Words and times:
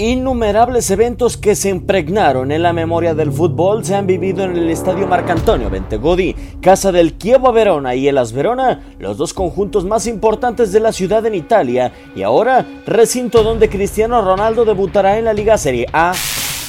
Innumerables 0.00 0.90
eventos 0.90 1.36
que 1.36 1.54
se 1.54 1.68
impregnaron 1.68 2.52
en 2.52 2.62
la 2.62 2.72
memoria 2.72 3.12
del 3.12 3.30
fútbol 3.30 3.84
se 3.84 3.94
han 3.94 4.06
vivido 4.06 4.44
en 4.44 4.56
el 4.56 4.70
Estadio 4.70 5.06
Marcantonio 5.06 5.68
Bentegodi, 5.68 6.34
casa 6.62 6.90
del 6.90 7.18
Chievo 7.18 7.52
Verona 7.52 7.94
y 7.94 8.08
el 8.08 8.16
As 8.16 8.32
Verona, 8.32 8.94
los 8.98 9.18
dos 9.18 9.34
conjuntos 9.34 9.84
más 9.84 10.06
importantes 10.06 10.72
de 10.72 10.80
la 10.80 10.92
ciudad 10.92 11.26
en 11.26 11.34
Italia, 11.34 11.92
y 12.16 12.22
ahora 12.22 12.66
recinto 12.86 13.42
donde 13.42 13.68
Cristiano 13.68 14.22
Ronaldo 14.22 14.64
debutará 14.64 15.18
en 15.18 15.26
la 15.26 15.34
Liga 15.34 15.58
Serie 15.58 15.86
A. 15.92 16.14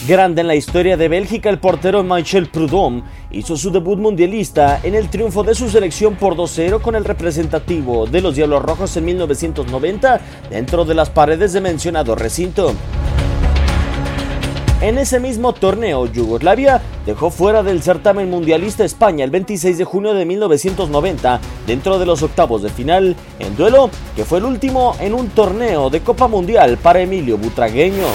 Grande 0.06 0.42
en 0.42 0.48
la 0.48 0.56
historia 0.56 0.98
de 0.98 1.08
Bélgica, 1.08 1.50
el 1.50 1.60
portero 1.60 2.04
Michel 2.04 2.50
Prudhomme 2.50 3.04
hizo 3.32 3.56
su 3.56 3.72
debut 3.72 3.98
mundialista 3.98 4.82
en 4.84 4.94
el 4.94 5.10
triunfo 5.10 5.42
de 5.44 5.56
su 5.56 5.70
selección 5.70 6.16
por 6.16 6.36
2-0 6.36 6.82
con 6.82 6.96
el 6.96 7.06
representativo 7.06 8.08
de 8.08 8.20
los 8.20 8.36
Diablos 8.36 8.62
Rojos 8.62 8.98
en 8.98 9.06
1990 9.06 10.20
dentro 10.50 10.84
de 10.84 10.96
las 10.96 11.10
paredes 11.10 11.54
de 11.54 11.62
mencionado 11.62 12.14
recinto. 12.16 12.74
En 14.82 14.98
ese 14.98 15.20
mismo 15.20 15.54
torneo, 15.54 16.08
Yugoslavia 16.08 16.82
dejó 17.06 17.30
fuera 17.30 17.62
del 17.62 17.84
certamen 17.84 18.32
mundialista 18.32 18.84
España 18.84 19.24
el 19.24 19.30
26 19.30 19.78
de 19.78 19.84
junio 19.84 20.16
de 20.16 20.26
1990 20.26 21.40
dentro 21.68 22.00
de 22.00 22.08
los 22.08 22.24
octavos 22.24 22.64
de 22.64 22.70
final, 22.70 23.16
en 23.38 23.56
duelo 23.56 23.92
que 24.16 24.26
fue 24.26 24.40
el 24.40 24.46
último 24.46 24.96
en 25.00 25.14
un 25.14 25.30
torneo 25.30 25.92
de 25.92 26.02
Copa 26.02 26.28
Mundial 26.28 26.80
para 26.80 27.00
Emilio 27.00 27.38
Butragueño. 27.38 28.08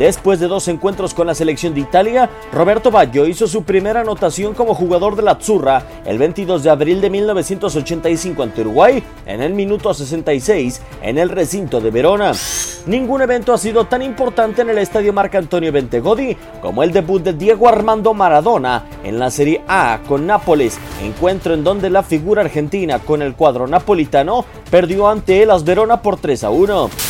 Después 0.00 0.40
de 0.40 0.48
dos 0.48 0.66
encuentros 0.68 1.12
con 1.12 1.26
la 1.26 1.34
selección 1.34 1.74
de 1.74 1.80
Italia, 1.80 2.30
Roberto 2.54 2.90
Baggio 2.90 3.26
hizo 3.26 3.46
su 3.46 3.64
primera 3.64 4.00
anotación 4.00 4.54
como 4.54 4.74
jugador 4.74 5.14
de 5.14 5.20
la 5.20 5.32
Azzurra 5.32 5.82
el 6.06 6.16
22 6.16 6.62
de 6.62 6.70
abril 6.70 7.02
de 7.02 7.10
1985 7.10 8.42
ante 8.42 8.62
Uruguay 8.62 9.04
en 9.26 9.42
el 9.42 9.52
minuto 9.52 9.92
66 9.92 10.80
en 11.02 11.18
el 11.18 11.28
recinto 11.28 11.82
de 11.82 11.90
Verona. 11.90 12.32
Ningún 12.86 13.20
evento 13.20 13.52
ha 13.52 13.58
sido 13.58 13.84
tan 13.88 14.00
importante 14.00 14.62
en 14.62 14.70
el 14.70 14.78
estadio 14.78 15.12
Marcantonio 15.12 15.70
Bentegodi 15.70 16.34
como 16.62 16.82
el 16.82 16.92
debut 16.92 17.22
de 17.22 17.34
Diego 17.34 17.68
Armando 17.68 18.14
Maradona 18.14 18.86
en 19.04 19.18
la 19.18 19.30
Serie 19.30 19.60
A 19.68 20.00
con 20.08 20.26
Nápoles, 20.26 20.78
encuentro 21.02 21.52
en 21.52 21.62
donde 21.62 21.90
la 21.90 22.02
figura 22.02 22.40
argentina 22.40 23.00
con 23.00 23.20
el 23.20 23.34
cuadro 23.34 23.66
napolitano 23.66 24.46
perdió 24.70 25.08
ante 25.08 25.42
el 25.42 25.50
As 25.50 25.62
Verona 25.62 26.00
por 26.00 26.18
3 26.18 26.44
a 26.44 26.48
1. 26.48 27.09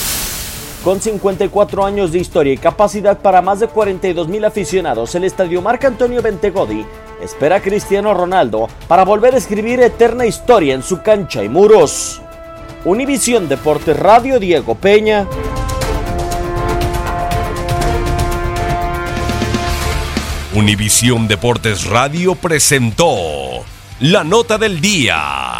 Con 0.85 0.99
54 0.99 1.85
años 1.85 2.11
de 2.11 2.21
historia 2.21 2.55
y 2.55 2.57
capacidad 2.57 3.19
para 3.19 3.43
más 3.43 3.61
de 3.61 3.69
42 3.69 4.29
mil 4.29 4.43
aficionados, 4.47 5.15
el 5.15 5.25
estadio 5.25 5.61
Marc 5.61 5.85
Antonio 5.85 6.23
Bentegodi 6.23 6.87
espera 7.23 7.57
a 7.57 7.61
Cristiano 7.61 8.15
Ronaldo 8.15 8.67
para 8.89 9.05
volver 9.05 9.35
a 9.35 9.37
escribir 9.37 9.81
eterna 9.81 10.25
historia 10.25 10.75
en 10.75 10.83
su 10.83 11.03
cancha 11.03 11.45
y 11.45 11.51
muros. 11.51 12.23
Univisión 12.87 13.47
Deportes 13.47 13.95
Radio 13.99 14.41
Diego 14.41 14.75
Peña. 14.75 15.27
Univisión 20.55 21.29
Deportes 21.29 21.85
Radio 21.85 22.35
presentó 22.37 23.17
la 24.01 24.25
nota 24.25 24.57
del 24.57 24.81
día. 24.81 25.60